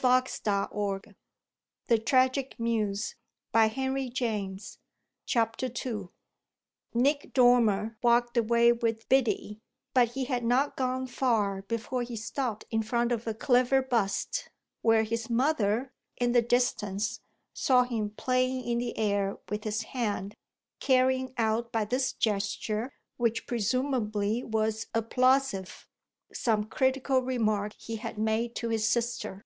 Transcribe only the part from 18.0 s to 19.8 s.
playing in the air with